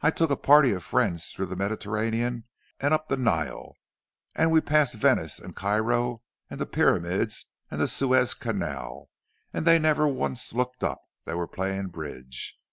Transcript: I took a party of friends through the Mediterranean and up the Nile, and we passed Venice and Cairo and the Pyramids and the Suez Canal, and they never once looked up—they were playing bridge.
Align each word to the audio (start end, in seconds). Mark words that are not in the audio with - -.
I 0.00 0.10
took 0.10 0.30
a 0.32 0.36
party 0.36 0.72
of 0.72 0.82
friends 0.82 1.26
through 1.28 1.46
the 1.46 1.54
Mediterranean 1.54 2.46
and 2.80 2.92
up 2.92 3.06
the 3.08 3.16
Nile, 3.16 3.76
and 4.34 4.50
we 4.50 4.60
passed 4.60 4.94
Venice 4.94 5.38
and 5.38 5.54
Cairo 5.54 6.24
and 6.50 6.60
the 6.60 6.66
Pyramids 6.66 7.46
and 7.70 7.80
the 7.80 7.86
Suez 7.86 8.34
Canal, 8.34 9.08
and 9.54 9.64
they 9.64 9.78
never 9.78 10.08
once 10.08 10.52
looked 10.52 10.82
up—they 10.82 11.34
were 11.34 11.46
playing 11.46 11.90
bridge. 11.90 12.58